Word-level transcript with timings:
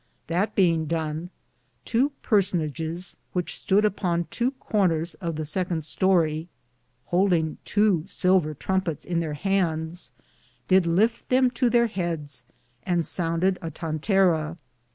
That 0.25 0.55
beinge 0.55 0.87
done, 0.87 1.29
tow 1.85 2.11
personagis 2.23 3.17
which 3.33 3.55
stood 3.55 3.85
upon 3.85 4.23
to 4.31 4.49
corners 4.49 5.13
of 5.21 5.35
the 5.35 5.43
seconde 5.45 5.83
storie, 5.85 6.47
houldinge 7.11 7.57
tow 7.65 8.01
silver 8.07 8.55
trumpetes 8.55 9.05
in 9.05 9.19
there 9.19 9.35
handes, 9.35 10.11
did 10.67 10.85
lifte 10.85 11.27
them 11.27 11.51
to 11.51 11.69
theire 11.69 11.87
heades, 11.87 12.41
and 12.81 13.05
sounded 13.05 13.59
a 13.61 13.69
tantarra. 13.69 14.57